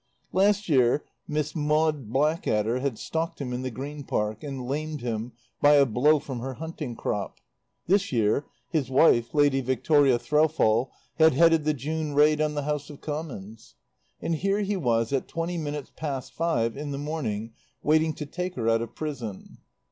[0.33, 5.33] Last year Miss Maud Blackadder had stalked him in the Green Park and lamed him
[5.61, 7.37] by a blow from her hunting crop.
[7.85, 12.89] This year his wife, Lady Victoria Threlfall, had headed the June raid on the House
[12.89, 13.75] of Commons.
[14.19, 18.55] And here he was at twenty minutes past five in the morning waiting to take
[18.55, 19.59] her out of prison.